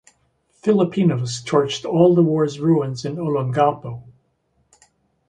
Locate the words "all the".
1.85-2.23